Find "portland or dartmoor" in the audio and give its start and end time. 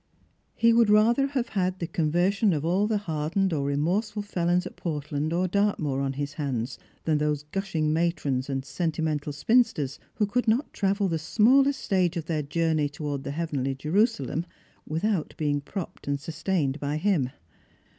4.75-6.01